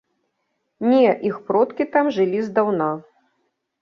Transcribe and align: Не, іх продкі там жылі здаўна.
Не, 0.93 1.11
іх 1.29 1.37
продкі 1.49 1.83
там 1.97 2.05
жылі 2.19 2.39
здаўна. 2.49 2.89